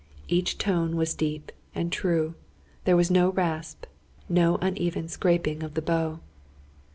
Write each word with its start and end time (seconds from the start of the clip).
Each 0.27 0.57
tone 0.57 0.95
was 0.95 1.13
deep 1.13 1.51
and 1.75 1.91
true; 1.91 2.33
there 2.85 2.97
was 2.97 3.11
no 3.11 3.29
rasp 3.33 3.85
no 4.27 4.57
uneven 4.59 5.07
scraping 5.07 5.61
of 5.61 5.75
the 5.75 5.81
bow. 5.83 6.19